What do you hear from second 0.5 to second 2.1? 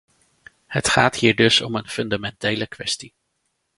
Het gaat hier dus om een